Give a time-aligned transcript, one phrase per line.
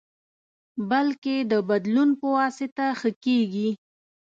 [0.89, 3.69] بلکې د بدلون پواسطه ښه کېږي.